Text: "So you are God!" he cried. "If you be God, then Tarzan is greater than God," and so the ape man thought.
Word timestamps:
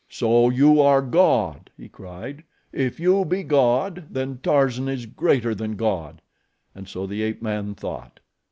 "So 0.09 0.49
you 0.49 0.81
are 0.81 1.03
God!" 1.03 1.69
he 1.77 1.87
cried. 1.87 2.43
"If 2.73 2.99
you 2.99 3.23
be 3.23 3.43
God, 3.43 4.07
then 4.09 4.39
Tarzan 4.41 4.87
is 4.89 5.05
greater 5.05 5.53
than 5.53 5.75
God," 5.75 6.23
and 6.73 6.87
so 6.89 7.05
the 7.05 7.21
ape 7.21 7.43
man 7.43 7.75
thought. 7.75 8.19